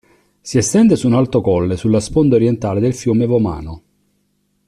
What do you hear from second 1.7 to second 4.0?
sulla sponda orientale del fiume Vomano.